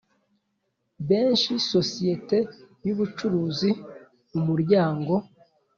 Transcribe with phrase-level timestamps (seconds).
[1.09, 2.37] Benshi Sosiyete
[2.85, 3.71] Y Ubucuruzi
[4.37, 5.13] Umuryango